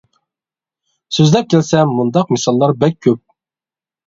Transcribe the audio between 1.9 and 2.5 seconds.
مۇنداق